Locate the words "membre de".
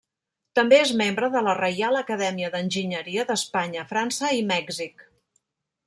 1.01-1.43